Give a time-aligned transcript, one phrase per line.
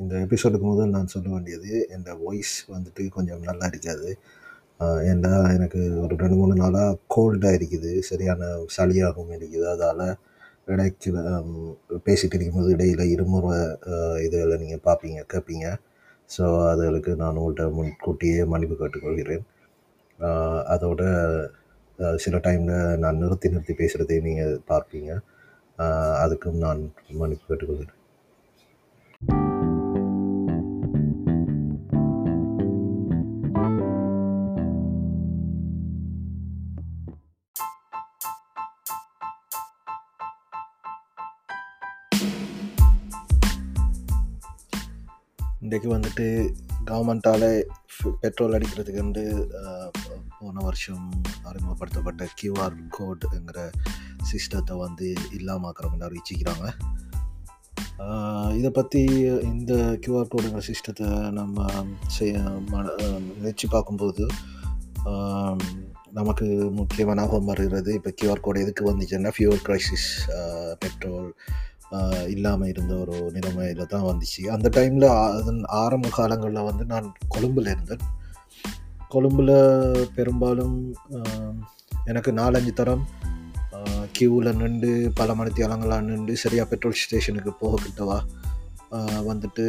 [0.00, 4.10] இந்த எபிசோடுக்கு முதல் நான் சொல்ல வேண்டியது என் வாய்ஸ் வந்துட்டு கொஞ்சம் நல்லா இருக்காது.
[5.10, 9.66] ஏன்னா எனக்கு ஒரு ரெண்டு மூணு நாளாக கோல்டாக இருக்குது சரியான சளியாகவும் இருக்குது.
[9.72, 10.04] அதால்
[10.72, 11.10] இடைக்கு
[12.06, 13.56] பேசிகிட்டு இருக்கும்போது இடையில் இருமுறை
[14.26, 15.66] இதில் நீங்கள் பார்ப்பீங்க கேட்பீங்க.
[16.34, 19.44] ஸோ அதுகளுக்கு நான் உங்கள்கிட்ட முன்கூட்டியே மன்னிப்பு கேட்டுக்கொள்கிறேன்.
[20.74, 21.02] அதோட
[22.24, 25.10] சில டைமில் நான் நிறுத்தி நிறுத்தி பேசுகிறதையும் நீங்கள் பார்ப்பீங்க.
[26.24, 26.82] அதுக்கும் நான்
[27.20, 28.00] மன்னிப்பு கேட்டுக்கொள்கிறேன்.
[45.64, 46.54] இன்றைக்கு வந்துட்டு
[46.84, 47.62] கவர்மெண்ட்டால்
[48.20, 49.50] பெட்ரோல் அடிக்கிறதுக்கு வந்து
[50.38, 53.70] போன வருஷம் அறிமுகப்படுத்தப்பட்ட கியூஆர் கோடுங்கிற
[54.32, 56.66] சிஸ்டத்தை வந்து இல்லாமாக்கிறவங்க அறிவிச்சிக்கிறாங்க
[58.52, 59.04] இதை பற்றி
[59.42, 61.72] இந்த கியூஆர் கோடுங்கிற சிஸ்டத்தை நம்ம
[62.06, 62.90] செய்ய மன
[63.42, 64.26] நினச்சி பார்க்கும்போது
[66.10, 67.94] நமக்கு முக்கியமான ஞாபகம் வருகிறது.
[67.94, 70.08] இப்போ கியூஆர் கோடு எதுக்கு வந்துச்சுன்னா ஃபியூல் க்ரைசிஸ்
[70.78, 71.34] பெட்ரோல்
[72.34, 74.42] இல்லாமல் இருந்த ஒரு நிலைமையில் தான் வந்துச்சு.
[74.54, 78.04] அந்த டைமில் அதன் ஆரம்ப காலங்களில் வந்து நான் கொழும்பில் இருந்தேன்.
[79.14, 79.56] கொழும்பில்
[80.16, 80.76] பெரும்பாலும்
[82.04, 83.04] எனக்கு நாலஞ்சு தரம்
[84.16, 88.18] க்யூவில் நின்று பல மணித்தியாலங்களாக நின்று சரியாக பெட்ரோல் ஸ்டேஷனுக்கு போக கிட்டவா
[89.28, 89.64] வந்துட்டு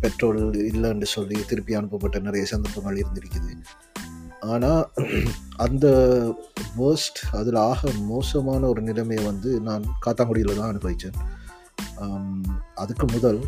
[0.00, 3.52] பெட்ரோல் இல்லைன்னு சொல்லி திருப்பி அனுப்பப்பட்ட நிறைய சந்தர்ப்பங்கள் இருந்திருக்குது.
[4.52, 4.82] ஆனால்
[5.66, 5.86] அந்த
[6.78, 11.18] வேர்ஸ்ட் அதில் ஆக மோசமான ஒரு நிலைமையை வந்து நான் காத்தாங்குடியில் தான் அனுபவித்தேன்
[12.74, 13.40] அதுக்கு முதல்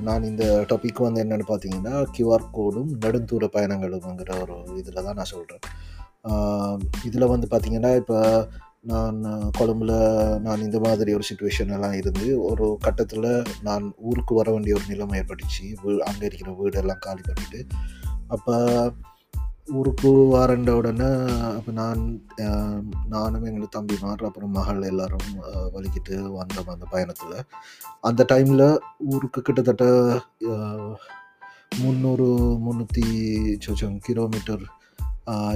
[0.00, 5.64] நான் இந்த டாபிக் வந்து என்னென்னு பார்த்தீங்கன்னா கியூஆர் கோடும் நெடுந்தூர பயணங்களுங்கிற ஒரு இதில் தான் நான் சொல்கிறேன்
[7.04, 8.48] இதில் வந்து பார்த்தீங்கன்னா இப்போ
[8.84, 9.18] நான்
[9.58, 9.92] கொழும்புல
[10.38, 13.28] நான் இந்த மாதிரி ஒரு சுச்சுவேஷன் எல்லாம் இருந்து ஒரு கட்டத்தில்
[13.60, 15.66] நான் ஊருக்கு வர வேண்டிய ஒரு நிலைமை ஏற்பட்டுச்சு.
[15.84, 17.60] வீ அங்கே இருக்கிற வீடெல்லாம் காலி பண்ணிட்டு
[18.28, 18.54] அப்போ
[19.68, 21.08] ஊருக்கு வரண்ட உடனே
[21.56, 22.00] அப்போ நான்
[23.12, 25.28] நானும் எங்கள் தம்பிமார் அப்புறம் மகள் எல்லாரும்
[25.74, 27.36] வலிக்கிட்டு வந்தோம் அந்த பயணத்தில்.
[28.08, 28.64] அந்த டைமில்
[29.12, 29.84] ஊருக்கு கிட்டத்தட்ட
[31.82, 32.28] முந்நூறு
[32.64, 33.06] முந்நூற்றி
[33.66, 34.64] சொச்சம் கிலோமீட்டர்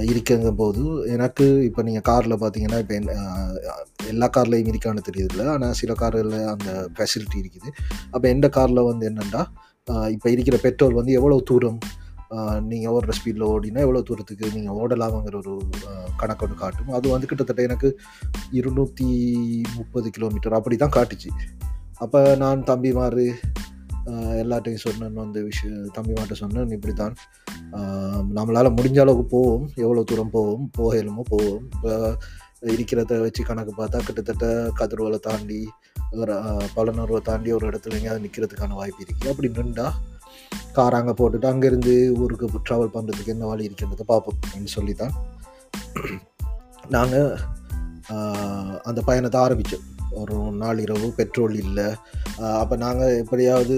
[0.09, 0.83] இருக்கங்க போது
[1.15, 2.95] எனக்கு இப்போ நீங்கள் காரில் பார்த்தீங்கன்னா இப்போ
[4.13, 5.45] எல்லா கார்லேயும் இருக்கான்னு தெரியுதுல்ல.
[5.55, 7.69] ஆனால் சில காரில் அந்த ஃபெசிலிட்டி இருக்குது.
[8.13, 9.43] அப்போ எந்த காரில் வந்து என்னென்னா
[10.15, 11.79] இப்போ இருக்கிற பெட்ரோல் வந்து எவ்வளோ தூரம்
[12.59, 15.53] நீங்கள் ஓடுற ஸ்பீடில் ஓடினா எவ்வளோ தூரத்துக்கு நீங்கள் ஓடலாமாங்கிற ஒரு
[16.15, 16.89] கணக்கு ஒன்று காட்டும்.
[16.89, 17.99] அது வந்து கிட்டத்தட்ட எனக்கு
[18.51, 19.07] இருநூற்றி
[19.75, 21.31] முப்பது கிலோமீட்டர் அப்படி தான் காட்டுச்சு.
[21.97, 23.21] அப்போ நான் தம்பிமார்
[24.41, 27.15] எல்லாட்டையும் சொன்னேன் வந்து விஷயம் தம்பிமார்ட்ட சொன்னேன் இப்படி தான்
[28.37, 32.17] நம்மளால் முடிஞ்ச அளவுக்கு போவோம் எவ்வளோ தூரம் போவோம் போகலுமோ போவோம் இப்போ
[32.67, 35.69] இருக்கிறத வச்சு கணக்கு பார்த்தா கிட்டத்தட்ட கதிர்வலை தாண்டி
[36.13, 39.93] ஒரு தாண்டி ஒரு இடத்துல எங்கேயாவது நிற்கிறதுக்கான வாய்ப்பு இருக்குது அப்படி நின்றா
[40.77, 41.93] கார் அங்கே போட்டுட்டு அங்கேருந்து
[42.23, 45.13] ஊருக்கு ட்ராவல் பண்ணுறதுக்கு என்ன வழி இருக்கின்றதை பார்ப்போம் அப்படின்னு சொல்லி தான்
[46.95, 47.29] நாங்கள்
[48.89, 49.85] அந்த பயணத்தை ஆரம்பித்தோம்
[50.19, 51.85] ஒரு நாள் இரவு பெட்ரோல் இல்லை.
[52.61, 53.75] அப்போ நாங்கள் எப்படியாவது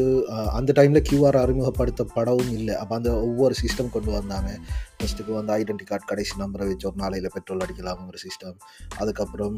[0.58, 2.74] அந்த டைமில் கியூஆர் அறிமுகப்படுத்தப்படவும் இல்லை.
[2.82, 4.50] அப்போ அந்த ஒவ்வொரு சிஸ்டம் கொண்டு வந்தாங்க.
[4.98, 8.58] ஃபஸ்ட்டுக்கு வந்து ஐடென்டி கார்டு கடைசி நம்பரை வச்சு ஒரு நாளையில் பெட்ரோல் அடிக்கலாம்ங்கிற சிஸ்டம்
[9.02, 9.58] அதுக்கப்புறம்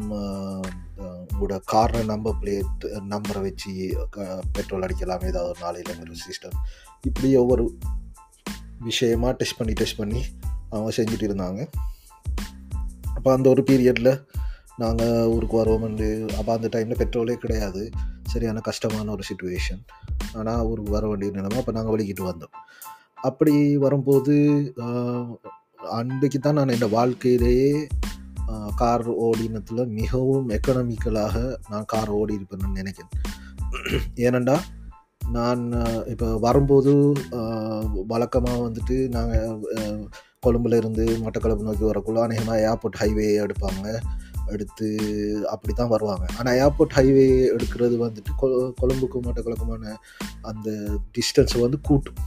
[1.32, 3.72] உங்களோட கார்னர் நம்பர் பிளேட் நம்பரை வச்சு
[4.58, 6.58] பெட்ரோல் அடிக்கலாம் ஏதாவது ஒரு நாளையிலங்கிற சிஸ்டம்
[7.10, 7.64] இப்படி ஒவ்வொரு
[8.90, 10.22] விஷயமாக டெஸ்ட் பண்ணி டெஸ்ட் பண்ணி
[10.74, 11.62] அவங்க செஞ்சுட்டு இருந்தாங்க.
[13.16, 14.14] அப்போ அந்த ஒரு பீரியடில்
[14.82, 16.10] நாங்கள் ஊருக்கு வருவோம்னு
[16.40, 17.82] அப்போ அந்த டைமில் பெட்ரோலே கிடையாது.
[18.32, 19.82] சரியான கஷ்டமான ஒரு சுச்சுவேஷன்
[20.40, 22.56] ஆனால் ஊருக்கு வர வேண்டிய நிலைமை அப்போ நாங்கள் வலிக்கிட்டு வந்தோம்.
[23.30, 23.54] அப்படி
[23.86, 24.36] வரும்போது
[25.98, 27.72] அன்றைக்கு தான் நான் என் வாழ்க்கையிலேயே
[28.82, 31.36] கார் ஓடினத்தில் மிகவும் எக்கனாமிக்கலாக
[31.72, 33.14] நான் கார் ஓடி இருப்பேன்னு நினைக்கிறேன்.
[34.26, 34.56] ஏனண்டா
[35.28, 35.62] நான்
[36.06, 37.16] இப்போ வரும்போது
[38.08, 40.08] வழக்கமாக வந்துட்டு நாங்கள்
[40.48, 44.00] கொழும்புல இருந்து மட்டக்களப்பு நோக்கி வரக்குள்ள அநேகமாக ஏர்போர்ட் ஹைவே எடுப்பாங்க.
[44.48, 44.88] எடுத்து
[45.50, 46.26] அப்படி தான் வருவாங்க.
[46.38, 48.48] ஆனால் ஏர்போர்ட் ஹைவே எடுக்கிறது வந்துட்டு கொ
[48.82, 49.94] கொழும்புக்கும் மட்டக்களப்புமான
[50.42, 50.70] அந்த
[51.18, 52.20] டிஸ்டன்ஸை வந்து கூட்டும்.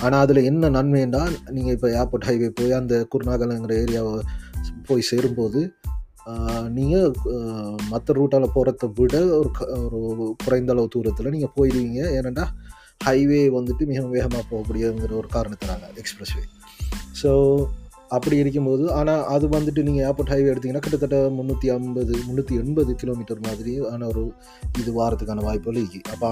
[0.00, 4.20] ஆனால் அதில் என்ன நன்மைன்னா நீங்கள் இப்போ ஏர்போர்ட் ஹைவே போய் அந்த குருநாகலங்கிற ஏரியாவை
[4.86, 5.74] போய் சேரும்போது
[6.68, 7.08] நீங்கள்
[7.88, 9.68] மற்ற ரூட்டால் போகிறத விட ஒரு க-
[10.08, 12.44] ஒரு குறைந்த அளவு தூரத்தில் நீங்கள் போயிடுவீங்க ஏனெண்டா
[13.00, 16.44] ஹைவே வந்துட்டு மிகவும் வேகமாக போகக்கூடியங்கிற ஒரு காரணத்தினால எக்ஸ்பிரஸ்வே
[17.22, 17.30] ஸோ
[18.08, 23.40] அப்படி இருக்கும்போது ஆனால் அது வந்துட்டு நீங்கள் ஏர்போர்ட் ஹைவே எடுத்தீங்கன்னா கிட்டத்தட்ட முந்நூற்றி ஐம்பது முந்நூற்றி எண்பது கிலோமீட்டர்
[23.40, 24.22] மாதிரி ஆன ஒரு
[24.78, 26.30] இது வாரத்துக்கான வாய்ப்புகள் இருக்குது அப்போ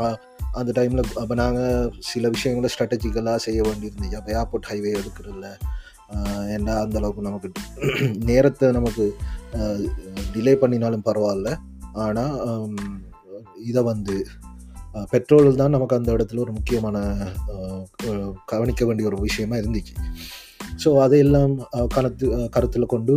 [0.53, 5.49] அந்த டைமில் அப்போ நாங்கள் சில விஷயங்களை ஸ்ட்ராட்டஜிக்கலாக செய்ய வேண்டியிருந்துச்சு அப்போ ஏர்போர்ட் ஹைவே எடுக்கிறதில்ல
[6.55, 7.49] ஏன்னா அந்த அளவுக்கு நமக்கு
[8.31, 9.05] நேரத்தை நமக்கு
[10.35, 11.51] டிலே பண்ணினாலும் பரவாயில்ல.
[12.05, 12.35] ஆனால்
[13.71, 14.17] இதை வந்து
[15.13, 16.97] பெட்ரோல் தான் நமக்கு அந்த இடத்துல ஒரு முக்கியமான
[18.53, 19.95] கவனிக்க வேண்டிய ஒரு விஷயமா இருந்துச்சு.
[20.85, 21.55] ஸோ அதையெல்லாம்
[21.95, 23.15] கணத்து கருத்து கருத்தில் கொண்டு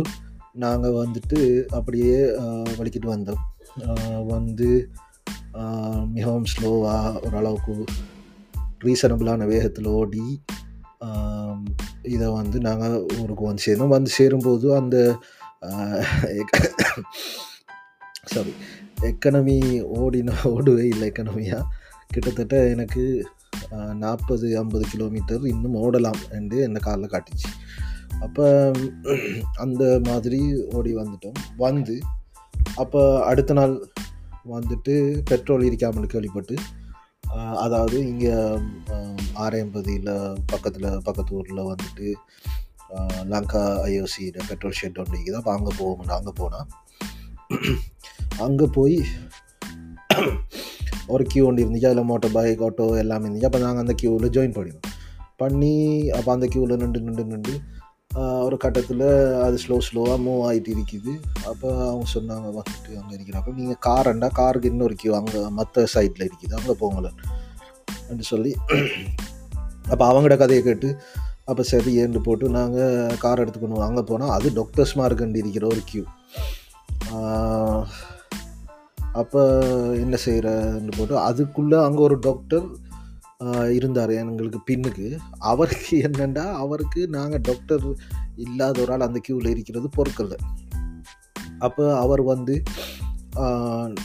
[0.64, 1.38] நாங்கள் வந்துட்டு
[1.78, 2.18] அப்படியே
[2.78, 3.42] வலிக்கிட்டு வந்தோம்.
[4.34, 4.68] வந்து
[6.16, 7.74] மிகவும் ஸ்லோவாக ஓரளவுக்கு
[8.86, 10.24] ரீசனபிளான வேகத்தில் ஓடி
[12.14, 14.96] இதை வந்து நாங்கள் ஊருக்கு வந்து சேரணும் வந்து சேரும்போது அந்த
[18.32, 18.52] சாரி
[19.08, 19.56] எக்கனமி
[20.00, 21.68] ஓடின ஓடுவே இல்லை எக்கனமியாக
[22.12, 23.02] கிட்டத்தட்ட எனக்கு
[23.94, 27.48] நாற்பது ஐம்பது கிலோமீட்டர் இன்னும் ஓடலாம் என்று என்னை காலில் காட்டுச்சு.
[28.20, 28.44] அப்போ
[29.54, 30.40] அந்த மாதிரி
[30.76, 31.38] ஓடி வந்துட்டோம்.
[31.56, 31.96] வந்து
[32.74, 33.74] அப்போ அடுத்த நாள்
[34.54, 34.94] வந்துட்டு
[35.30, 36.56] பெட்ரோல் இருக்காமல் கேள்விப்பட்டு
[37.36, 38.34] அதாவது இங்கே
[39.34, 40.12] ஆரையம்பதியில்
[40.46, 42.08] பக்கத்தில் பக்கத்து ஊரில் வந்துட்டு
[43.24, 46.68] லங்கா ஐஓசியில் பெட்ரோல் ஷெட் ஒன்று இருக்குது அப்போ அங்கே போவோம் அங்கே போனால்
[48.38, 48.98] அங்கே போய்
[51.08, 54.56] ஒரு கியூ ஒன்று இருந்துச்சு அதில் மோட்டர் பைக் ஆட்டோ எல்லாமே இருந்துச்சு அப்போ நாங்கள் அந்த கியூவில் ஜாயின்
[54.56, 54.96] பண்ணிடுவோம்
[55.36, 55.74] பண்ணி
[56.10, 57.54] அப்போ அந்த கியூவில் நின்று நின்று நின்று
[58.44, 59.04] ஒரு கட்டத்தில்
[59.44, 61.12] அது ஸ்லோ ஸ்லோவாக மூவ் ஆகிட்டு இருக்குது.
[61.46, 66.54] அப்போ அவங்க சொன்னாங்க வந்துட்டு அங்கே இருக்கிறாங்க நீங்கள் காரண்டா காருக்கு இன்னொரு கியூ அங்கே மற்ற சைட்டில் இருக்குது.
[66.60, 68.52] அங்கே போங்களேன் சொல்லி
[69.90, 70.88] அப்போ அவங்களோட கதையை கேட்டு
[71.44, 76.04] அப்போ சரி ஏண்டு போட்டு நாங்கள் கார் எடுத்துக்கணும் அங்கே போனால் அது டாக்டர்ஸ் மார்க்கண்டு இருக்கிற ஒரு கியூ
[79.12, 79.42] அப்போ
[79.94, 82.66] என்ன செய்கிறன்னு போட்டு அதுக்குள்ளே அங்கே ஒரு டாக்டர்
[83.76, 85.06] இருந்தார் எங்களுக்கு பின்னுக்கு.
[85.50, 87.84] அவருக்கு என்னென்னா அவருக்கு நாங்கள் டாக்டர்
[88.44, 90.32] இல்லாத ஒரு ஆள் அந்த க்யூவில் இருக்கிறது பொருட்கள்
[91.58, 92.54] அப்போ அவர் வந்து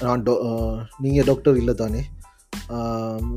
[0.04, 0.34] நான் டோ
[1.00, 2.02] நீங்கள் டாக்டர் இல்லை தானே?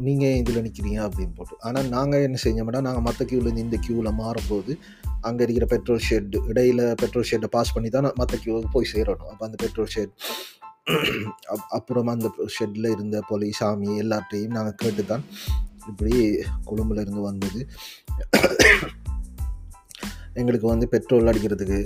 [0.06, 1.54] நீங்கள் இதில் நிற்கிறீங்க அப்படின்னு போட்டு.
[1.66, 4.72] ஆனால் நாங்கள் என்ன செஞ்சோம்னா நாங்கள் மற்ற கியூவிலேருந்து இந்த க்யூவில் மாறும்போது
[5.20, 9.30] அங்கே இருக்கிற பெட்ரோல் ஷெட் இடையில பெட்ரோல் ஷெட்டை பாஸ் பண்ணி தான் மற்ற க்யூவுக்கு போய் சேரணும்.
[9.32, 10.14] அப்போ அந்த பெட்ரோல் ஷெட்
[11.52, 15.24] அப் அப்புறமா அந்த ஷெட்டில் இருந்த போலீஸ் சாமி எல்லார்ட்டையும் நாங்கள் கேட்டு தான்
[15.90, 16.12] இப்படி
[16.68, 17.60] கொழும்புலேருந்து வந்தது.
[20.40, 21.80] எங்களுக்கு வந்து பெட்ரோல் அடிக்கிறதுக்கு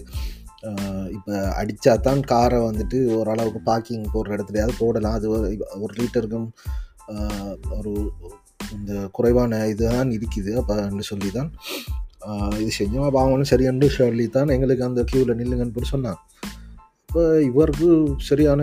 [1.16, 5.16] இப்போ அடித்தா தான் காரை வந்துட்டு ஓரளவுக்கு பார்க்கிங் போடுற இடத்துலையாவது போடலாம்.
[5.18, 5.48] அது ஒரு
[5.84, 6.48] ஒரு லிட்டருக்கும்
[7.76, 7.92] ஒரு
[8.76, 10.50] இந்த குறைவான இதுதான் இருக்குது.
[10.60, 10.74] அப்போ
[11.10, 11.50] சொல்லி தான்
[12.62, 13.06] இது செஞ்சோம்.
[13.08, 16.20] அப்போ அவங்களும் சரியாண்டு சொல்லி தான் எங்களுக்கு அந்த க்யூவில் நில்லுங்கன்னு போட்டு சொன்னான்
[17.10, 17.88] இப்போ இவருக்கு
[18.26, 18.62] சரியான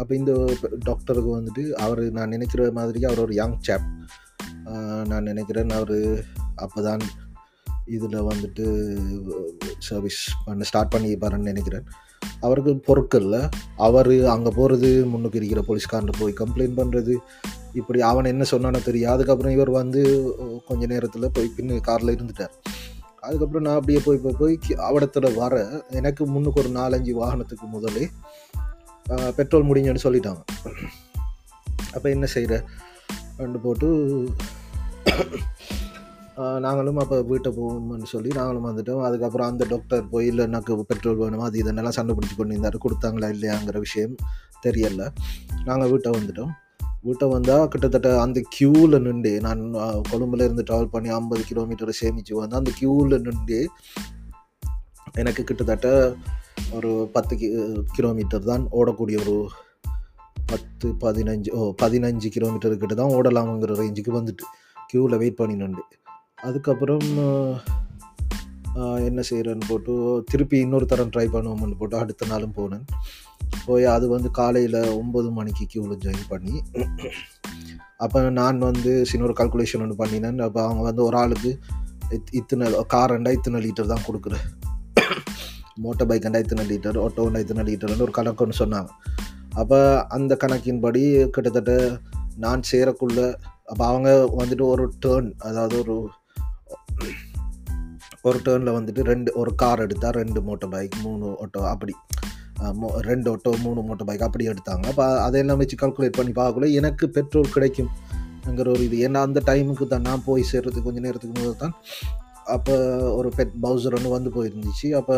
[0.00, 0.32] அப்போ இந்த
[0.88, 3.86] டாக்டருக்கு வந்துட்டு அவர் நான் நினைக்கிற மாதிரி அவர் ஒரு யங் சேப்
[5.10, 5.94] நான் நினைக்கிறேன் அவர்
[6.64, 7.04] அப்போ தான்
[7.96, 8.66] இதில் வந்துட்டு
[9.88, 11.86] சர்வீஸ் பண்ண ஸ்டார்ட் பண்ணிப்பாருன்னு நினைக்கிறேன்.
[12.40, 13.40] அவருக்கு பொருட்களில்
[13.86, 17.16] அவர் அங்கே போகிறது முன்னுக்கு இருக்கிற போலீஸ்காரன் போய் கம்ப்ளைண்ட் பண்ணுறது
[17.80, 20.02] இப்படி அவன் என்ன சொன்னானோ தெரியும் அதுக்கப்புறம் இவர் வந்து
[20.68, 22.54] கொஞ்ச நேரத்தில் போய் பின்னு காரில் இருந்துட்டார்.
[23.26, 24.56] அதுக்கப்புறம் நான் அப்படியே போய் போய் போய்
[24.88, 25.54] அவடத்தில் வர
[26.00, 28.06] எனக்கு முன்னுக்கு ஒரு நாலஞ்சு வாகனத்துக்கு முதலே
[29.38, 30.42] பெட்ரோல் முடிஞ்சுன்னு சொல்லிட்டாங்க.
[31.96, 32.54] அப்போ என்ன செய்கிற
[33.42, 33.88] ரெண்டு போட்டு
[36.64, 39.02] நாங்களும் அப்போ வீட்டை போகணும்னு சொல்லி நாங்களும் வந்துட்டோம்.
[39.08, 41.44] அதுக்கப்புறம் அந்த டாக்டர் போய் இல்லை எனக்கு பெட்ரோல் வேணுமா?
[41.50, 44.16] அது இதெல்லாம் சண்டை பிடிச்சி கொண்டு இருந்தார் கொடுத்தாங்களா இல்லையாங்கிற விஷயம்
[44.66, 45.04] தெரியல.
[45.68, 46.52] நாங்கள் வீட்டை வந்துட்டோம்.
[47.04, 49.62] வீட்டை வந்தால் கிட்டத்தட்ட அந்த க்யூவில் நின்று நான்
[50.10, 53.58] கொழும்புல இருந்து ட்ராவல் பண்ணி ஐம்பது கிலோமீட்டர் சேமித்து வந்து அந்த க்யூவில் நின்று
[55.14, 55.88] எனக்கு கிட்டத்தட்ட
[56.72, 57.48] ஒரு பத்து கி
[57.92, 59.36] கிலோமீட்டர் தான் ஓடக்கூடிய ஒரு
[60.46, 64.44] பத்து பதினஞ்சு ஓ பதினஞ்சு கிலோமீட்டர் கிட்ட தான் ஓடலாமுங்கிற ரேஞ்சுக்கு வந்துட்டு
[64.88, 65.84] க்யூவில் வெயிட் பண்ணி நின்று.
[66.42, 67.06] அதுக்கப்புறம்
[69.08, 69.92] என்ன செய்கிறேன்னு போட்டு
[70.30, 72.84] திருப்பி இன்னொரு தரம் ட்ரை பண்ணுவோம்னு போட்டு அடுத்த நாளும் போனேன்.
[73.66, 76.54] போய் அது வந்து காலையில் ஒம்பது மணிக்கு கியூவில் ஜாயின் பண்ணி
[78.04, 80.40] அப்போ நான் வந்து சின்ன ஒரு கால்குலேஷன் ஒன்று பண்ணினேன்.
[80.46, 81.50] அப்போ அவங்க வந்து ஒரு ஆளுக்கு
[82.16, 84.46] இத் இத்தனை காரண்டா இத்தனை லிட்டர் தான் கொடுக்குறேன்
[85.84, 88.90] மோட்டர் பைக்கண்டா இத்தனை லிட்டர் ஆட்டோண்டா இத்தனை லிட்டர்னு ஒரு கணக்குன்னு சொன்னாங்க.
[89.60, 89.78] அப்போ
[90.16, 91.02] அந்த கணக்கின்படி
[91.34, 91.72] கிட்டத்தட்ட
[92.44, 93.20] நான் சேரக்குள்ள
[93.70, 95.96] அப்போ அவங்க வந்துட்டு ஒரு டேர்ன் அதாவது ஒரு
[98.28, 101.94] ஒரு டேர்னில் வந்துட்டு ரெண்டு ஒரு கார் எடுத்தால் ரெண்டு மோட்டர் பைக் மூணு ஆட்டோ அப்படி.
[103.08, 104.84] ரெண்டு ஆட்டோ மூணு மோட்டர் பைக் அப்படி எடுத்தாங்க.
[104.92, 108.98] அப்போ அதையெல்லாம் வச்சு கால்குலேட் பண்ணி பார்க்கக்குள்ள எனக்கு பெட்ரோல் கிடைக்கும்ங்கிற ஒரு இது.
[109.06, 111.74] ஏன்னா அந்த டைமுக்கு தான் நான் போய் சேர்றதுக்கு கொஞ்சம் நேரத்துக்கு முதல் தான்
[112.54, 112.74] அப்போ
[113.18, 114.88] ஒரு பெட் பவுசர் ஒன்று வந்து போயிருந்துச்சு.
[115.00, 115.16] அப்போ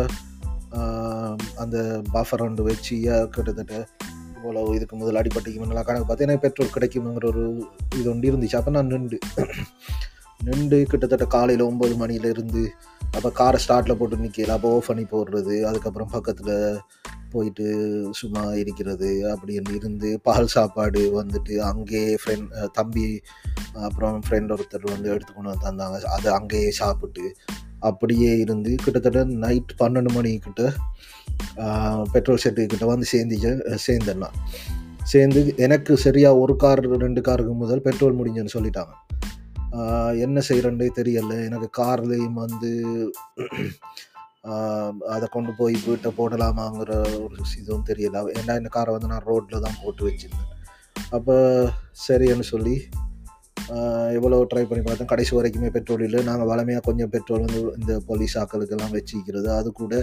[1.62, 1.76] அந்த
[2.14, 2.96] பஃபர் ஒன்று வச்சு
[3.36, 3.75] கிட்டத்தட்ட
[4.36, 7.44] இவ்வளோ இதுக்கு முதல் அடிப்பட்டிக்கு நல்லா கணக்கு பார்த்து எனக்கு பெட்ரோல் கிடைக்குங்கிற ஒரு
[7.98, 8.58] இது ஒன்று இருந்துச்சு.
[8.60, 9.18] அப்போ நான் நின்று
[10.40, 12.62] நின்று கிட்டத்தட்ட காலையில் ஒம்பது மணிலேருந்து
[13.16, 15.55] அப்போ காரை ஸ்டார்ட்டில் போட்டு நிற்கல அப்போ ஆஃப் பண்ணி போடுறது.
[15.69, 16.81] அதுக்கப்புறம் பக்கத்தில்
[17.33, 17.66] போயிட்டு
[18.19, 19.11] சும்மா இருக்கிறது.
[19.33, 23.07] அப்படின்னு இருந்து பால் சாப்பாடு வந்துட்டு அங்கேயே ஃப்ரெண்ட் தம்பி
[23.87, 25.99] அப்புறம் ஃப்ரெண்ட் ஒருத்தர் வந்து எடுத்துக்கொண்டு வந்து தந்தாங்க.
[26.16, 27.25] அதை அங்கேயே சாப்பிட்டு
[27.88, 30.62] அப்படியே இருந்து கிட்டத்தட்ட நைட் பன்னெண்டு மணிக்கிட்ட
[32.14, 33.37] பெட்ரோல் ஷெட்டு கிட்ட வந்து சேர்ந்து
[33.87, 34.37] சேர்ந்துடலாம்
[35.12, 38.93] சேர்ந்து எனக்கு சரியாக ஒரு கார் ரெண்டு காருக்கு முதல் பெட்ரோல் முடிஞ்சுன்னு சொல்லிட்டாங்க.
[40.25, 41.33] என்ன செய்கிறேன்னே தெரியல.
[41.49, 42.71] எனக்கு கார்லேயும் வந்து
[45.14, 46.90] அதை கொண்டு போய் வீட்டை போடலாமாங்கிற
[47.25, 48.23] ஒரு இதுவும் தெரியல.
[48.40, 50.52] ஏன்னா இந்த காரை வந்து நான் ரோட்டில் தான் போட்டு வச்சுருந்தேன்.
[51.16, 51.35] அப்போ
[52.06, 52.76] சரின்னு சொல்லி
[54.16, 56.21] எவ்வளோ ட்ரை பண்ணி பார்த்தோம் கடைசி வரைக்குமே பெட்ரோல் இல்லை.
[56.28, 59.49] நாங்கள் வளமையாக கொஞ்சம் பெட்ரோல் வந்து இந்த போலீஸ் ஆக்களுக்கெல்லாம் வச்சுக்கிறது.
[59.59, 59.95] அது கூட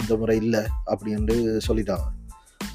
[0.00, 0.62] இந்த முறை இல்லை
[0.92, 1.36] அப்படின்ட்டு
[1.68, 2.06] சொல்லிட்டாங்க.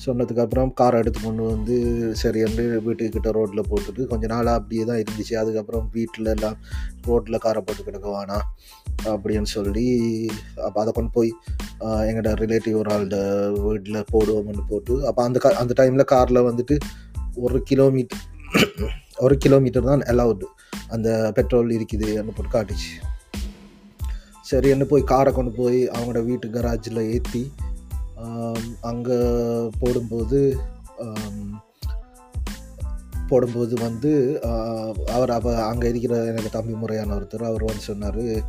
[0.06, 1.76] சொன்னதுக்கப்புறம் காரை எடுத்து கொண்டு வந்து
[2.24, 5.36] சரின்னு வீட்டுக்கிட்ட ரோட்டில் போட்டுட்டு கொஞ்ச நாளாக அப்படியே தான் இருந்துச்சு.
[5.36, 6.58] அதுக்கப்புறம் வீட்டில் எல்லாம்
[7.06, 8.46] ரோட்டில் காரை போட்டு கிடக்க வேணாம்
[9.06, 9.86] அப்படின்னு சொல்லி
[10.56, 11.32] அப்போ அதை கொண்டு போய்
[11.82, 13.20] எங்களோட ரிலேட்டிவ் ஒரு ஆள்கிட்ட
[13.60, 16.78] வீட்டில் போடுவோம்னு போட்டு அப்போ அந்த கா அந்த டைமில் காரில் வந்துட்டு
[17.36, 18.20] ஒரு கிலோமீட்டர்
[19.18, 20.48] ஒரு கிலோமீட்டர் தான் அலவுடு
[20.88, 22.92] அந்த பெட்ரோல் இருக்குது அப்படின்னு போட்டு காட்டுச்சு.
[24.42, 27.52] சரி என்ன போய் காரை கொண்டு போய் அவங்களோட வீட்டு கராஜில் ஏற்றி
[28.82, 29.18] அங்கே
[29.80, 30.60] போடும்போது
[33.28, 34.42] போடும்போது வந்து
[35.08, 38.44] அவர் அப்போ அங்கே இருக்கிற எனக்கு தம்பி முறையான ஒருத்தர் அவர் வந்து சொன்னார்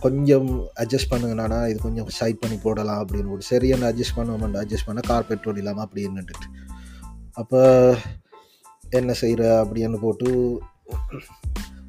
[0.00, 4.86] கொஞ்சம் அட்ஜஸ்ட் பண்ணுங்கண்ணா இது கொஞ்சம் சைட் பண்ணி போடலாம் அப்படின்னு போட்டு சரி என்ன அட்ஜஸ்ட் பண்ணுவோம் அட்ஜஸ்ட்
[4.86, 6.66] பண்ண கார் ஓடிலாமா இல்லாமல் அப்படின்னுட்டு
[7.32, 7.96] அப்போ
[8.90, 10.60] என்ன செய்கிற அப்படின்னு போட்டு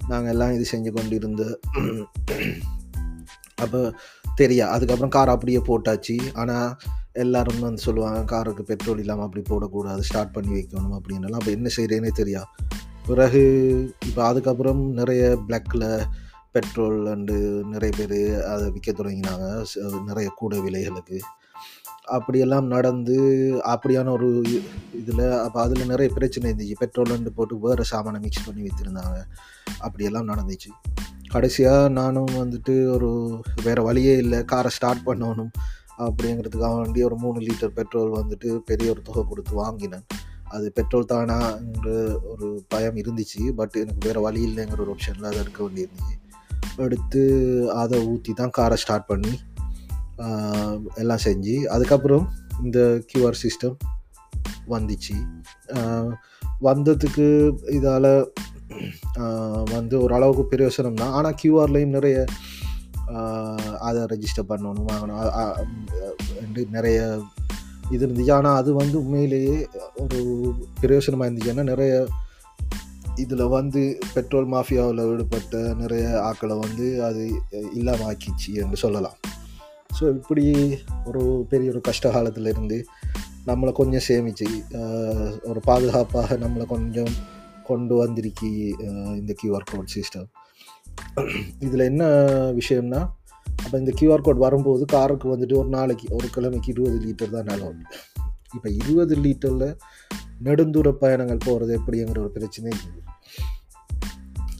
[0.07, 1.61] நாங்கள் எல்லாம் இது செஞ்சு கொண்டு இருந்து
[3.55, 3.93] அப்போ
[4.37, 6.19] தெரியா அதுக்கப்புறம் கார் அப்படியே போட்டாச்சு.
[6.33, 6.77] ஆனால்
[7.23, 12.11] எல்லாரும் வந்து சொல்லுவாங்க காருக்கு பெட்ரோல் இல்லாமல் அப்படி போடக்கூடாது ஸ்டார்ட் பண்ணி வைக்கணும் அப்படின்லாம் அப்போ என்ன செய்கிறேனே
[12.19, 12.41] தெரியா.
[13.07, 13.41] பிறகு
[14.07, 15.87] இப்போ அதுக்கப்புறம் நிறைய பிளாக்கில்
[16.55, 17.37] பெட்ரோல் அண்டு
[17.73, 18.19] நிறைய பேர்
[18.51, 19.47] அதை விற்க தொடங்கினாங்க.
[20.09, 21.19] நிறைய கூட விலைகளுக்கு.
[22.15, 23.15] அப்படியெல்லாம் நடந்து
[23.73, 24.29] அப்படியான ஒரு
[24.99, 26.75] இதில் அப்போ அதில் நிறைய பிரச்சனை இருந்துச்சு.
[26.83, 29.17] பெட்ரோல் அண்டு போட்டு வேறு சாமானை மிக்ஸ் பண்ணி வைத்திருந்தாங்க.
[29.79, 30.71] அப்படியெல்லாம் நடந்துச்சு.
[31.33, 33.09] கடைசியாக நானும் வந்துட்டு ஒரு
[33.63, 34.39] வேறு வழியே இல்லை.
[34.53, 35.53] காரை ஸ்டார்ட் பண்ணணும்.
[36.05, 40.05] அப்படிங்கிறதுக்காக வேண்டி ஒரு மூணு லிட்டர் பெட்ரோல் வந்துட்டு பெரிய ஒரு தொகை கொடுத்து வாங்கினேன்.
[40.55, 41.89] அது பெட்ரோல் தானாங்கிற
[42.31, 43.41] ஒரு பயம் இருந்துச்சு.
[43.59, 46.15] பட் எனக்கு வேறு வழி இல்லைங்கிற ஒரு ஆப்ஷனில் அதை எடுக்க வேண்டியிருந்துச்சு.
[46.85, 47.21] எடுத்து
[47.81, 49.33] அதை ஊற்றி தான் காரை ஸ்டார்ட் பண்ணி
[51.01, 52.25] எல்லாம் செஞ்சு அதுக்கப்புறம்
[52.63, 53.77] இந்த கியூஆர் சிஸ்டம்
[54.73, 55.15] வந்துச்சு.
[56.67, 57.25] வந்ததுக்கு
[57.77, 58.11] இதால்
[59.73, 61.15] வந்து ஓரளவுக்கு பிரயோசனம் தான்.
[61.17, 62.17] ஆனால் கியூஆர்லேயும் நிறைய
[63.87, 65.23] அதை ரெஜிஸ்டர் பண்ணணும் வாங்கணும்.
[66.41, 66.99] வந்து நிறைய
[67.93, 68.35] இது இருந்துச்சு.
[68.37, 69.57] ஆனால் அது வந்து உண்மையிலேயே
[70.03, 70.19] ஒரு
[70.81, 71.51] பிரயோசனமாக இருந்துச்சு.
[71.53, 71.93] ஏன்னா நிறைய
[73.23, 73.81] இதில் வந்து
[74.13, 77.23] பெட்ரோல் மாஃபியாவில் ஈடுபட்ட நிறைய ஆக்களை வந்து அது
[77.79, 79.17] இல்லாமல் ஆக்கிச்சு என்று சொல்லலாம்.
[79.97, 80.45] ஸோ இப்படி
[81.09, 81.21] ஒரு
[81.51, 82.77] பெரிய ஒரு கஷ்ட காலத்தில் இருந்து
[83.49, 84.47] நம்மளை கொஞ்சம் சேமிச்சு
[85.51, 87.13] ஒரு பாதுகாப்பாக நம்மளை கொஞ்சம்
[87.69, 88.51] கொண்டு வந்திருக்கி
[89.19, 90.27] இந்த கியூஆர் கோட் சிஸ்டம்
[91.59, 92.03] இதில் என்ன
[92.51, 93.01] விஷயம்னா
[93.63, 97.81] அப்போ இந்த கியூஆர் கோட் வரும்போது காருக்கு வந்துட்டு ஒரு நாளைக்கு ஒரு கிழமைக்கு இருபது லிட்டர் தான் அலௌட்
[98.53, 99.77] இப்போ இருபது லிட்டரில்
[100.43, 103.01] நெடுந்தூர பயணங்கள் போகிறது எப்படிங்கிற ஒரு பிரச்சனை இருக்குது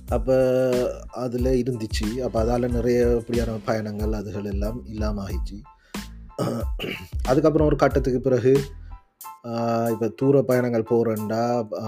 [0.10, 0.36] அப்போ
[1.10, 2.08] அதில் இருந்துச்சு.
[2.24, 5.58] அப்போ அதால் நிறைய இப்படியான பயணங்கள் அதுகள் எல்லாம் இல்லாமல் ஆயிடுச்சு.
[7.24, 8.54] அதுக்கப்புறம் ஒரு கட்டத்துக்கு பிறகு
[9.94, 11.42] இப்போ தூர பயணங்கள் போகிறேன்டா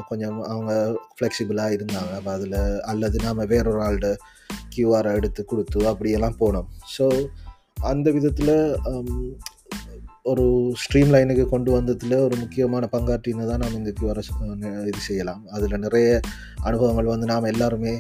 [0.10, 0.72] கொஞ்சம் அவங்க
[1.16, 2.12] ஃப்ளெக்சிபிளாக இருந்தாங்க.
[2.20, 2.58] அப்போ அதில்
[2.92, 4.10] அல்லது நாம் வேறொரு ஆள்கிட்ட
[4.74, 6.68] கியூஆரை எடுத்து கொடுத்து அப்படியெல்லாம் போனோம்.
[6.96, 7.06] ஸோ
[7.92, 8.56] அந்த விதத்தில்
[10.32, 10.46] ஒரு
[10.84, 14.24] ஸ்ட்ரீம் லைனுக்கு கொண்டு வந்ததில் ஒரு முக்கியமான பங்காற்றின்னு தான் நாம் இந்த கியூஆரை
[14.92, 15.42] இது செய்யலாம்.
[15.56, 16.08] அதில் நிறைய
[16.68, 17.94] அனுபவங்கள் வந்து நாம் எல்லாருமே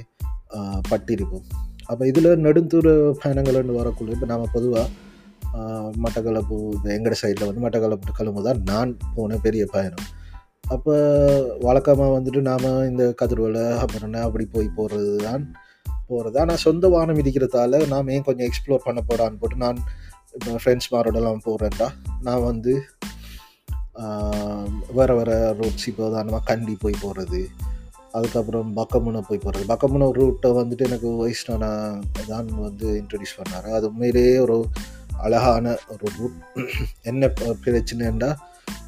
[0.91, 1.45] பட்டிருப்போம்.
[1.91, 2.87] அப்போ இதில் நெடுந்தூர
[3.21, 4.87] பயணங்கள்னு வரக்குள்ள இப்போ நாம் பொதுவாக
[6.03, 10.05] மட்டக்களப்பு இப்போ எங்கட சைடில் வந்து மட்டக்களப்பு கிளம்பு தான் நான் போன பெரிய பயணம்.
[10.69, 10.93] அப்போ
[11.59, 15.55] வழக்கமாக வந்துட்டு நாம் இந்த கதிர்வலை அப்புறம் அப்படி போய் போகிறது தான்
[16.07, 19.79] போகிறது ஆனால் சொந்த வானம் இருக்கிறதால நாம் ஏன் கொஞ்சம் எக்ஸ்ப்ளோர் பண்ண போடான்னு போட்டு நான்
[20.33, 21.87] இப்போ ஃப்ரெண்ட்ஸ் மாரோடலாம் போகிறேன்டா
[22.21, 22.73] நான் வந்து
[24.97, 27.47] வேறு வேறு ரூட்ஸ் இப்போ தானமாக கண்டி போய் போகிறது
[28.13, 31.71] அதுக்கப்புறம் பக்கமுனை போய் போகிறது பக்கமுனை ரூட்டை வந்துட்டு எனக்கு வைஷ்ணவனா
[32.27, 33.67] தான் வந்து இன்ட்ரடியூஸ் பண்ணார்.
[33.71, 34.57] அது உண்மையிலேயே ஒரு
[35.17, 36.37] அழகான ஒரு ரூட்
[37.01, 37.25] என்ன
[37.65, 38.35] பிரச்சனைண்டா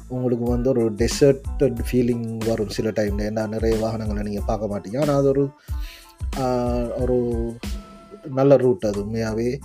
[0.08, 5.00] உங்களுக்கு வந்து ஒரு டெசர்ட்டட் ஃபீலிங் வரும் சில டைமில் ஏன்னா நிறைய வாகனங்களை நீங்கள் பார்க்க மாட்டீங்க.
[5.00, 5.44] ஆனால் அது ஒரு
[6.98, 7.16] ஒரு
[8.30, 9.60] நல்ல ரூட் அது உண்மையாகவே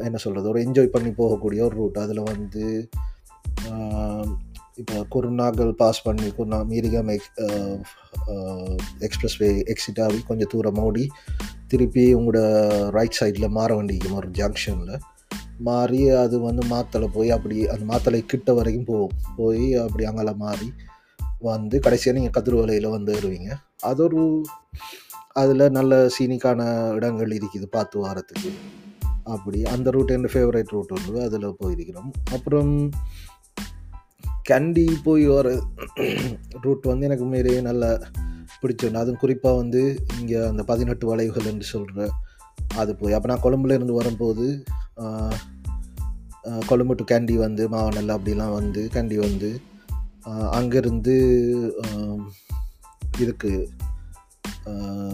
[0.00, 2.88] என்ன சொல்கிறது ஒரு என்ஜாய் பண்ணி போகக்கூடிய ஒரு ரூட் அதில் வந்து
[4.74, 7.30] இப்போ குருநாகல் பாஸ் பண்ணி குருநா Mirigama ex
[8.98, 11.10] expressway exit ஆகி கொஞ்சம் தூரம் ஓடி
[11.68, 12.40] திருப்பி உங்களோட
[12.90, 15.00] ரைட் சைடில் மாற வேண்டிக்கும் ஒரு ஜங்ஷனில்
[15.68, 20.68] மாறி அது வந்து மாத்தலை போய் அப்படி அந்த மாத்தலை கிட்ட வரைக்கும் போகும் போய் அப்படி அங்கெல்லாம் மாறி
[21.48, 23.50] வந்து கடைசியாக நீங்கள் கதிர்வலையில் வந்து வருவீங்க.
[23.90, 24.22] அது ஒரு
[25.40, 26.60] அதில் நல்ல சீனிக்கான
[26.96, 28.50] இடங்கள் இருக்குது பார்த்து வாரத்துக்கு.
[29.34, 32.10] அப்படி அந்த ரூட் என் ஃபேவரேட் ரூட் வந்து அதில் போயிருக்கிறோம்.
[32.36, 32.72] அப்புறம்
[34.50, 35.48] கண்டி போய் வர
[36.64, 37.90] ரூட் வந்து எனக்கு உண்மையிலேயே நல்லா
[38.62, 39.82] பிடிச்சிருந்தது அதுவும் குறிப்பாக வந்து
[40.20, 42.08] இங்கே அந்த பதினெட்டு வளைவுகள் என்று சொல்கிற
[42.82, 43.14] அது போய்.
[43.16, 44.46] அப்போ நான் கொழம்புலேருந்து வரும்போது
[46.66, 49.50] கொழும்பு டு கேண்டி வந்து மாவனல்ல அப்படிலாம் வந்து கேண்டி வந்து
[50.58, 51.14] அங்கேருந்து
[53.18, 53.68] இதுக்கு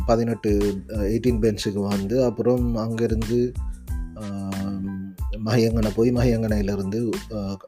[0.06, 0.50] பதினெட்டு
[0.88, 3.38] எயிட்டீன் பெஞ்சுக்கு வந்து அப்புறம் அங்கேருந்து
[5.44, 7.00] மகையங்கனை போய் மஹியங்கனையிலேருந்து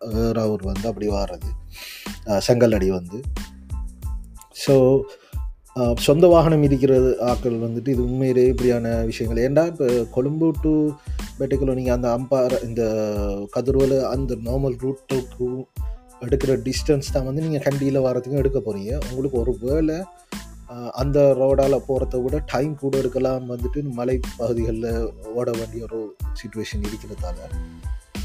[0.02, 1.50] ஏறாவூர் வந்து அப்படி வாரது.
[2.38, 3.20] செங்கல் அடி வந்து.
[4.66, 4.74] ஸோ
[6.06, 9.42] சொந்த வாகனம் இருக்கிறது ஆட்கள் வந்துட்டு இது உண்மையிலே இப்படியான விஷயங்கள்.
[9.46, 10.72] ஏன்டா இப்போ கொழும்பு டு
[11.38, 12.82] பேட்டைக்குள்ள நீங்கள் அந்த அம்பாறை இந்த
[13.56, 15.48] கதிர்வல அந்த நார்மல் ரூட்டுக்கு
[16.20, 19.98] எடுக்கிற டிஸ்டன்ஸ் தான் வந்து நீங்கள் கண்டியில் வரதுக்கும் எடுக்க போகிறீங்க உங்களுக்கு ஒரு வேளை
[21.02, 24.90] அந்த ரோடால் போகிறத விட டைம் கூட எடுக்கலாம் வந்துட்டு மலை பகுதிகளில்
[25.34, 26.00] ஓட வேண்டிய ஒரு
[26.40, 27.38] சுச்சுவேஷன் இருக்கிறதால.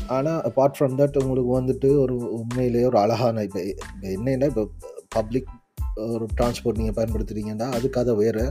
[0.07, 4.65] ஆனால் அப்பார்ட் ஃப்ரம் தட் உங்களுக்கு வந்துட்டு ஒரு உண்மையிலேயே ஒரு அழகான இப்போ இப்போ என்னென்னா இப்போ
[5.09, 5.49] பப்ளிக்
[5.95, 8.45] ஒரு டிரான்ஸ்போர்ட் நீங்கள் பயன்படுத்துகிறீங்கன்னா அதுக்காக அதை வேறு.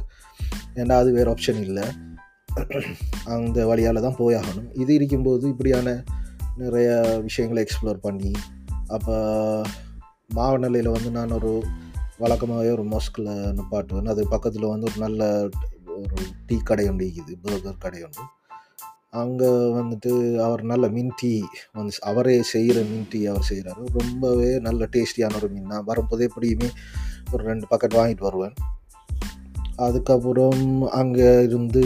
[0.75, 1.87] ஏன்னா அது வேறு ஆப்ஷன் இல்லை.
[3.37, 6.05] அந்த வழியால் தான் போயாகணும் இது இருக்கும்போது இப்படியான
[6.57, 6.91] நிறைய
[7.23, 8.33] விஷயங்களை எக்ஸ்ப்ளோர் பண்ணி
[8.87, 9.15] அப்போ
[10.35, 11.53] மாவநிலையில் வந்து நான் ஒரு
[12.23, 15.29] வழக்கமாகவே ஒரு மோஸ்கில் நிப்பாட்டுவேன் அது பக்கத்தில் வந்து ஒரு நல்ல
[15.97, 18.25] ஒரு டீ கடை ஒன்று இருக்குது பர்கர் கடை ஒன்று.
[19.23, 19.49] அங்கே
[19.79, 20.13] வந்துட்டு
[20.45, 21.33] அவர் நல்ல மின் டீ
[21.73, 25.71] வந்து அவரே செய்கிற மின் டீ அவர் செய்கிறாரு ரொம்பவே நல்ல டேஸ்டியான ஒரு மீன்.
[25.73, 26.71] நான் வரும்போதே எப்படியுமே
[27.37, 28.57] ஒரு ரெண்டு பக்கெட் வாங்கிட்டு வருவேன்.
[29.87, 30.65] அதுக்கப்புறம்
[31.01, 31.85] அங்கே இருந்து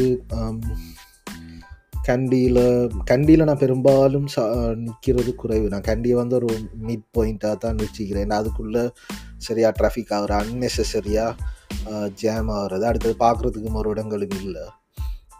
[2.08, 2.62] கண்டியில்
[3.10, 4.42] கண்டியில் நான் பெரும்பாலும் சா
[4.84, 5.66] நிற்கிறது குறைவு.
[5.72, 6.50] நான் கண்டியை வந்து ஒரு
[6.88, 8.32] மிட் பாயிண்ட்டாக தான் வச்சுக்கிறேன்.
[8.40, 8.84] அதுக்குள்ளே
[9.46, 11.34] சரியாக ட்ராஃபிக் ஆகிற அன்னெசரியாக
[12.20, 12.84] ஜாம் ஆகிறது.
[12.90, 14.64] அடுத்தது பார்க்குறதுக்கு ஒரு இடங்களும் இல்லை.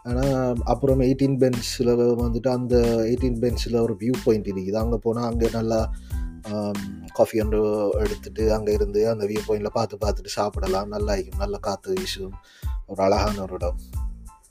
[0.09, 1.91] ஆனால் அப்புறம் எயிட்டீன் பென்ஸில்
[2.23, 2.75] வந்துட்டு அந்த
[3.09, 4.79] எயிட்டீன் பென்ஸில் ஒரு வியூ பாயிண்ட் இருக்குது.
[4.83, 5.79] அங்கே போனால் அங்கே நல்லா
[7.13, 7.61] காஃபி ஒன்று
[7.99, 10.87] எடுத்துட்டு அங்கே இருந்து அந்த வியூ பாயிண்டில் பார்த்து பார்த்துட்டு சாப்பிடலாம்.
[10.87, 11.43] நல்லா இருக்கும்.
[11.45, 12.35] நல்ல காற்று வீசும்
[12.87, 13.79] ஒரு அழகான ஒரு இடம்.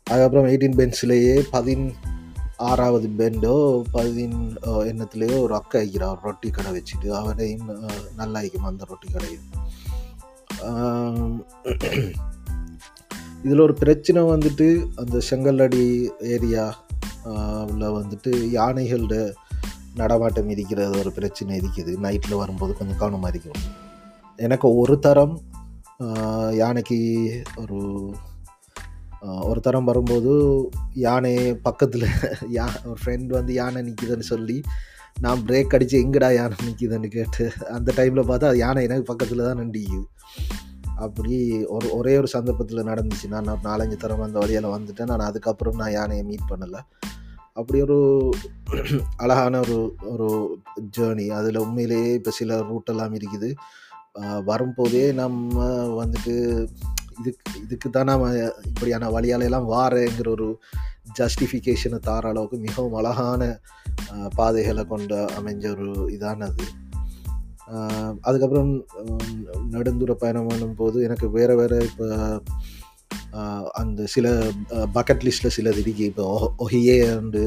[0.07, 1.87] அதுக்கப்புறம் எயிட்டீன் பென்ஸ்லேயே பதின்
[2.57, 4.39] ஆறாவது பெண்டோ பதின்
[4.91, 7.69] எண்ணத்துலேயோ ஒரு அக்கா வைக்கிறா ஒரு ரொட்டி கடை வச்சுட்டு அவரையும்
[8.17, 9.47] நல்லா இருக்கும் அந்த ரொட்டி கடையும்
[13.43, 15.85] இதில் ஒரு பிரச்சனை வந்துட்டு அந்த செங்கல்லடி
[16.19, 16.65] ஏரியா
[17.67, 19.17] உள்ள வந்துட்டு யானைகளோட
[20.03, 23.63] நடமாட்டம் இருக்கிறது ஒரு பிரச்சனை இருக்குது நைட்டில் வரும்போது கொஞ்சம் கவனமாக இருக்கும்
[24.39, 25.37] எனக்கு ஒரு தரம்
[26.55, 26.99] யானைக்கு
[27.57, 27.79] ஒரு
[29.51, 30.33] ஒரு தரம் வரும்போது
[31.07, 31.33] யானை
[31.63, 32.07] பக்கத்தில்
[32.57, 34.57] யா ஒரு ஃப்ரெண்ட் வந்து யானை நிற்கிதுன்னு சொல்லி
[35.21, 37.45] நான் பிரேக் அடித்து எங்கடா யானை நிற்குதுன்னு கேட்டு
[37.77, 40.05] அந்த டைமில் பார்த்தா அது யானை எனக்கு பக்கத்தில் தான் நின்றுக்குது.
[41.07, 41.35] அப்படி
[41.77, 43.27] ஒரு ஒரே ஒரு சந்தர்ப்பத்தில் நடந்துச்சு.
[43.35, 45.11] நான் நாலஞ்சு தரம் அந்த வழியில் வந்துட்டேன்.
[45.13, 46.81] நான் அதுக்கப்புறம் நான் யானையை மீட் பண்ணலை.
[47.59, 47.99] அப்படி ஒரு
[49.17, 50.29] அழகான ஒரு ஒரு
[50.97, 53.49] ஜேர்னி அதில் உண்மையிலேயே இப்போ சில ரூட்டெல்லாம் இருக்குது.
[54.45, 55.57] வரும்போதே நம்ம
[55.99, 56.35] வந்துட்டு
[57.19, 58.27] இதுக்கு இதுக்கு தான் நம்ம
[58.67, 60.49] இப்படியான வழியால எல்லாம் வாரேங்கிற ஒரு
[61.19, 63.43] ஜஸ்டிஃபிகேஷனை தார அளவுக்கு மிகவும் அழகான
[64.37, 66.67] பாதைகளை கொண்ட அமைஞ்ச ஒரு இதானது.
[68.21, 69.41] அதுக்கப்புறம் உம்,
[69.73, 72.07] நெடுந்தூர பயணம் பண்ணும்போது எனக்கு வேறு வேறு இப்போ
[73.81, 74.27] அந்த சில
[74.97, 76.05] பக்கெட் லிஸ்ட்டில் சிலது இருக்கு.
[76.13, 76.27] இப்போ
[76.65, 77.43] ஒஹியே அண்டு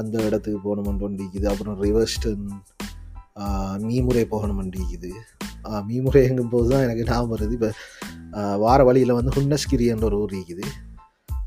[0.00, 1.46] அந்த இடத்துக்கு போகணுமென்று இருக்குது.
[1.52, 2.46] அப்புறம் ரிவர்ஸ்டன்
[3.88, 5.12] மீமுறை போகணுமென்று இருக்குது.
[6.54, 7.54] போது தான் எனக்கு ஞாபகம் வருது.
[7.58, 7.70] இப்போ
[8.64, 10.66] வார வழியில் வந்து ஹுன்னஸ்கிரின்ற ஒரு ஊர் இருக்குது.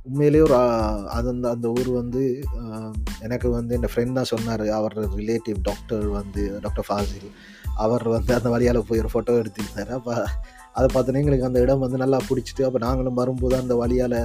[0.09, 0.55] உண்மையிலேயே ஒரு
[1.15, 2.21] அது அந்த அந்த ஊர் வந்து
[3.25, 4.63] எனக்கு வந்து என் ஃப்ரெண்ட் தான் சொன்னார்.
[4.77, 7.31] அவர் ரிலேட்டிவ் டாக்டர் வந்து டாக்டர் ஃபாசில்
[7.85, 9.91] அவர் வந்து அந்த வழியால் போய் ஒரு ஃபோட்டோ எடுத்துருந்தார்.
[9.99, 10.15] அப்போ
[10.77, 14.19] அதை பார்த்தோன்னே எங்களுக்கு அந்த இடம் வந்து நல்லா பிடிச்சிட்டு அப்போ நாங்களும் வரும்போது அந்த வழியால்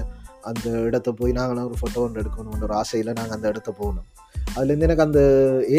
[0.50, 4.08] அந்த இடத்த போய் நாங்களும் ஒரு ஃபோட்டோ ஒன்று எடுக்கணும்னு ஒரு ஆசையில் நாங்கள் அந்த இடத்த போகணும்
[4.54, 5.20] அதுலேருந்து எனக்கு அந்த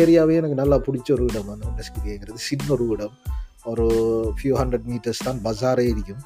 [0.01, 3.15] ஏரியாவே எனக்கு நல்லா பிடிச்ச ஒரு இடம் அந்த உண்டஸ்கிரிங்கிறது சின்ன ஒரு இடம்.
[3.71, 3.85] ஒரு
[4.37, 6.21] ஃபியூ ஹண்ட்ரட் மீட்டர்ஸ் தான் பஜாரே இருக்கும்.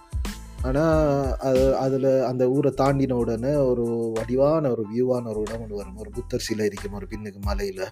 [0.68, 3.86] ஆனால் அது அதில் அந்த ஊரை தாண்டின உடனே ஒரு
[4.18, 6.00] வடிவான ஒரு வியூவான ஒரு இடம் ஒன்று வரும்.
[6.04, 6.96] ஒரு புத்தர் சிலை இருக்கும்.
[7.00, 7.84] ஒரு பின்னுக்கு மலையில்.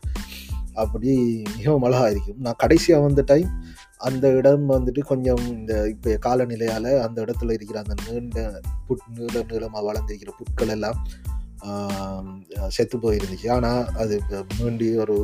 [0.83, 1.11] அப்படி
[1.57, 2.39] மிகவும் அழகாக இருக்கும்.
[2.45, 3.51] நான் கடைசியாக வந்த டைம்
[4.07, 8.39] அந்த இடம் வந்துட்டு கொஞ்சம் இந்த இப்போ காலநிலையால் அந்த இடத்துல இருக்கிற அந்த நீண்ட
[8.87, 10.99] புட் நீள நீளமாக வளர்ந்திருக்கிற புட்கள் எல்லாம்
[12.75, 13.47] செத்து போயிருந்துச்சு.
[13.55, 14.15] ஆனால் அது
[14.57, 15.15] மீண்டி ஒரு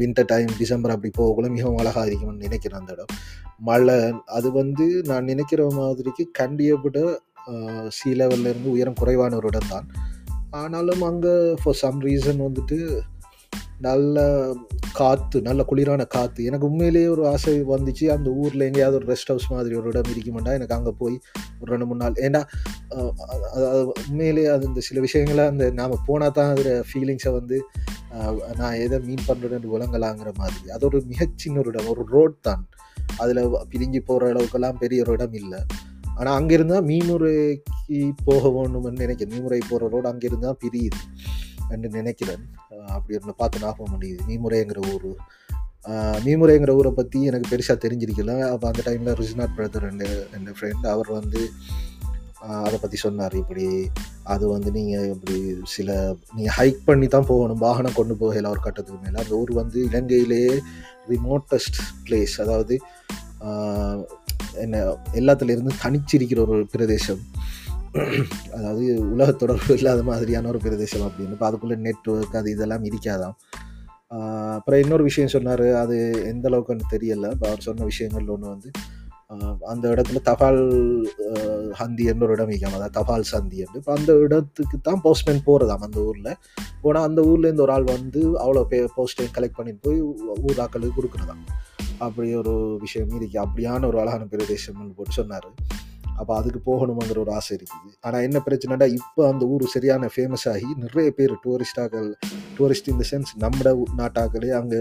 [0.00, 3.12] வின்டர் டைம் டிசம்பர் அப்படி போகக்குள்ள மிகவும் அழகாக இருக்கும்னு நினைக்கிறேன் அந்த இடம்.
[3.68, 3.96] மழை
[4.36, 6.98] அது வந்து நான் நினைக்கிற மாதிரிக்கு கண்டியை விட
[7.96, 9.86] சி லெவல்லேருந்து உயரம் குறைவான ஒரு இடம் தான்
[10.60, 12.78] ஆனாலும் அங்கே ஃபார் சம் ரீசன் வந்துட்டு
[13.86, 14.24] நல்ல
[14.98, 18.04] காற்று நல்ல குளிரான காற்று எனக்கு உண்மையிலேயே ஒரு ஆசை வந்துச்சு.
[18.14, 20.52] அந்த ஊரில் எங்கேயாவது ஒரு ரெஸ்ட் ஹவுஸ் மாதிரி ஒரு இடம் இருக்குமெண்டா?
[20.58, 21.16] எனக்கு அங்கே போய்
[21.60, 22.18] ஒரு ரெண்டு மூணு நாள்.
[22.26, 22.40] ஏன்னா
[23.54, 27.58] அது உண்மையிலேயே அது இந்த சில விஷயங்களை அந்த நாம் போனால் தான் அதில் ஃபீலிங்ஸை வந்து
[28.60, 30.64] நான் எதை மீன் பண்ணுறேன்னு விளங்கலாங்கிற மாதிரி.
[30.76, 31.90] அது ஒரு மிகச்சின்ன ஒரு இடம்.
[31.94, 32.64] ஒரு ரோட் தான்.
[33.22, 33.42] அதில்
[33.72, 35.60] பிரிஞ்சு போகிற அளவுக்கெல்லாம் பெரிய ஒரு இடம் இல்லை.
[36.18, 39.32] ஆனால் அங்கே இருந்தால் மீமுறைக்கு போக வேணும்னு நினைக்கிறேன்.
[39.34, 41.00] மீமுறை போகிற ரோடு அங்கே இருந்தால் பிரியுது.
[41.74, 42.42] என்று நினைக்கிறேன்.
[42.96, 45.08] அப்படி ஒன்று பார்த்து ஞாபகம் முடியுது மீமுறைங்கிற ஊர்.
[46.26, 48.34] மீமுறைங்கிற ஊரை பற்றி எனக்கு பெருசாக தெரிஞ்சிருக்கல.
[48.52, 51.40] அப்போ அந்த டைமில் ரிஜினாட் பிரதர் ரெண்டு என் ஃப்ரெண்ட் அவர் வந்து
[52.66, 53.34] அதை பற்றி சொன்னார்.
[53.40, 53.66] இப்படி
[54.34, 55.36] அது வந்து நீங்கள் இப்படி
[55.74, 55.88] சில
[56.36, 57.62] நீங்கள் ஹைக் பண்ணி தான் போகணும்.
[57.66, 59.18] வாகனம் கொண்டு போகல ஒரு கட்டத்துக்கு மேலே.
[59.24, 60.54] அந்த ஊர் வந்து இலங்கையிலேயே
[61.12, 62.76] ரிமோட்டஸ்ட் பிளேஸ் அதாவது
[64.64, 64.80] என்ன
[65.18, 67.22] எல்லாத்துலேருந்து தனிச்சிருக்கிற ஒரு பிரதேசம்.
[68.56, 73.34] அதாவது உலக தொடர்பு இல்லாத மாதிரியான ஒரு பிரதேசம் அப்படின்னு இப்போ அதுக்குள்ளே நெட்ஒர்க் அது இதெல்லாம் இருக்காதாம்
[74.56, 75.64] அப்புறம் இன்னொரு விஷயம் சொன்னார்.
[75.82, 75.96] அது
[76.30, 77.30] எந்த அளவுக்குன்னு தெரியலை.
[77.48, 78.70] அவர் சொன்ன விஷயங்கள் ஒன்று வந்து
[79.72, 80.62] அந்த இடத்துல தபால்
[81.80, 83.78] ஹந்தி என்ற ஒரு இடம் வைக்காம அதாவது தபால் சந்தி என்று.
[83.80, 86.32] இப்போ அந்த இடத்துக்கு தான் போஸ்ட்மேன் போகிறதாம் அந்த ஊரில்.
[86.82, 90.00] போனால் அந்த ஊர்லேருந்து ஒரு ஆள் வந்து அவ்வளோ பே போஸ்ட்டை கலெக்ட் பண்ணிட்டு போய்
[90.48, 91.44] ஊர் ஆக்களுக்கு கொடுக்குறதாம்.
[92.06, 92.54] அப்படி ஒரு
[92.86, 93.38] விஷயம் இருக்கு.
[93.46, 95.50] அப்படியான ஒரு அழகான பிரதேசம்னு போட்டு சொன்னார்.
[96.16, 97.92] அப்போ அதுக்கு போகணுங்கிற ஒரு ஆசை இருக்குது.
[98.00, 102.08] ஆனால் என்ன பிரச்சனைடா இப்போ அந்த ஊர் சரியான ஃபேமஸ் ஆகி நிறைய பேர் டூரிஸ்டாக்கள்
[102.58, 104.80] டூரிஸ்ட் இன் த சென்ஸ் நம்மட நாட்டாக்களே அங்கே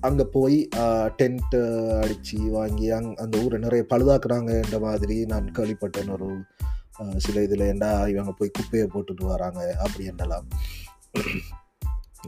[0.00, 0.68] அங்கே போய்
[1.16, 1.56] டென்ட்
[2.02, 6.10] அடித்து வாங்கி அங் அந்த ஊரை நிறைய பழுதாக்குறாங்கன்ற மாதிரி நான் கேள்விப்பட்டேன்.
[6.10, 6.28] ஒரு
[7.16, 10.48] சில இதில் ஏண்டா இவங்க போய் குப்பையை போட்டுட்டு வராங்க அப்படி என்னலாம்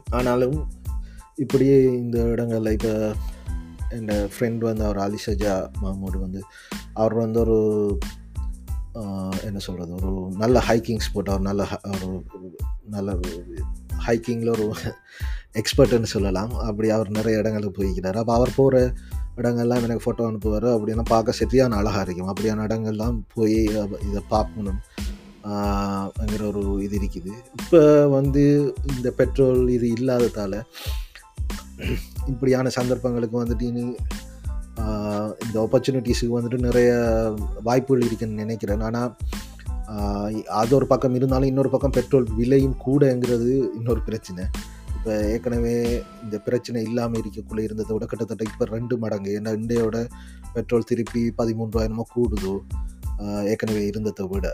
[0.09, 0.67] ஆனாலும்
[1.35, 3.13] இப்படியே இந்த இடங்களில் இப்போ
[3.89, 6.41] என் ஃப்ரெண்ட் வந்து அவர் அலிஷஜா மாமூடு வந்து
[6.93, 7.57] அவர் வந்து ஒரு
[9.47, 12.47] என்ன சொல்கிறது ஒரு நல்ல ஹைக்கிங் ஸ்போர்ட் அவர் நல்ல ஒரு ஒரு
[12.95, 13.15] நல்ல
[14.07, 14.65] ஹைக்கிங்கில் ஒரு
[15.59, 16.51] எக்ஸ்பர்ட்டுன்னு சொல்லலாம்.
[16.69, 18.17] அப்படி அவர் நிறைய இடங்களுக்கு போய்க்கிறார்.
[18.21, 18.81] அப்போ அவர் போகிற
[19.39, 20.67] இடங்கள்லாம் எனக்கு ஃபோட்டோ அனுப்புவார்.
[20.75, 22.31] அப்படின்னா பார்க்க சரியான அழகாக இருக்கும்.
[22.33, 23.57] அப்படியான இடங்கள்லாம் போய்
[24.09, 24.79] இதை பார்க்கணும்.
[26.05, 27.31] அப்படிங்கிற ஒரு இது இருக்குது.
[27.59, 27.81] இப்போ
[28.17, 28.43] வந்து
[28.95, 30.59] இந்த பெட்ரோல் இது இல்லாததால்
[32.31, 33.85] இப்படியான சந்தர்ப்பங்களுக்கு வந்துட்டு இனி
[35.45, 36.91] இந்த ஆப்பர்ச்சுனிட்டிஸுக்கு வந்துட்டு நிறைய
[37.67, 38.83] வாய்ப்புகள் இருக்குன்னு நினைக்கிறேன்.
[38.89, 39.11] ஆனால்
[40.61, 44.43] அது ஒரு பக்கம் இருந்தாலும் இன்னொரு பக்கம் பெட்ரோல் விலையும் கூடங்கிறது இன்னொரு பிரச்சனை.
[44.95, 45.75] இப்போ ஏற்கனவே
[46.25, 49.31] இந்த பிரச்சனை இல்லாமல் இருக்கக்குள்ளே இருந்ததை விட கிட்டத்தட்ட இப்போ ரெண்டு மடங்கு.
[49.39, 49.97] ஏன்னா இந்தியோட
[50.55, 52.53] பெட்ரோல் திருப்பி பதிமூன்று ரூபாயிரமோ கூடுதோ
[53.51, 54.47] ஏற்கனவே இருந்ததை விட.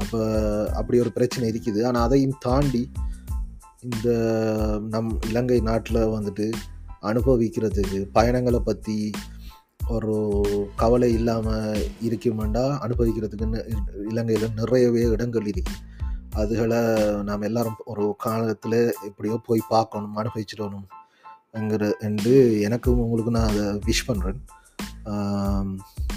[0.00, 0.20] அப்போ
[0.78, 1.80] அப்படி ஒரு பிரச்சனை இருக்குது.
[1.88, 2.82] ஆனால் அதையும் தாண்டி
[3.88, 4.08] இந்த
[4.94, 6.46] நம் இலங்கை நாட்டில் வந்துட்டு
[7.10, 8.96] அனுபவிக்கிறதுக்கு பயணங்களை பற்றி
[9.86, 10.14] ஒரு
[10.76, 13.60] கவலை இல்லாமல் இருக்குமெண்டா அனுபவிக்கிறதுக்குன்னு
[14.10, 15.74] இலங்கையில் நிறையவே இடங்கள் இருக்கு
[16.36, 16.80] அதுகளை
[17.22, 20.86] நாம் எல்லாரும் ஒரு காலத்தில் எப்படியோ போய் பார்க்கணும் அனுபவிச்சிடணும்
[21.52, 24.40] என்கிற என்று எனக்கும் உங்களுக்கும் நான் அதை விஷ் பண்ணுறேன்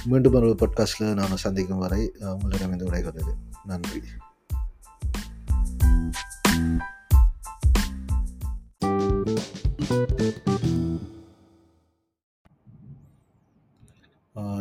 [0.06, 3.34] மீண்டும் ஒரு பாட்காஸ்ட்டில் நான் சந்திக்கும் வரை அஹ், உங்களிடமிருந்து விடைபெறுவது
[3.66, 4.02] நன்றி.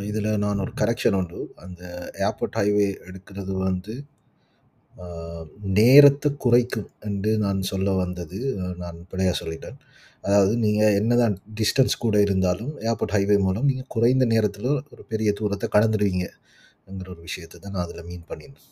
[0.09, 1.41] இதில் நான் ஒரு கரெக்ஷன் உண்டு.
[1.65, 1.83] அந்த
[2.27, 3.95] ஏர்போர்ட் ஹைவே எடுக்கிறது வந்து
[5.79, 8.39] நேரத்தை குறைக்கும் என்று நான் சொல்ல வந்தது.
[8.83, 9.79] நான் பிழையாக சொல்லிட்டேன்.
[10.25, 15.69] அதாவது நீங்கள் என்னதான் டிஸ்டன்ஸ் கூட இருந்தாலும் ஏர்போர்ட் ஹைவே மூலம் நீங்கள் குறைந்த நேரத்தில் ஒரு பெரிய தூரத்தை
[15.77, 18.69] கடந்துடுவீங்கங்கிற ஒரு விஷயத்தை தான் நான் அதில் மீன் பண்ணியிருந்தேன்.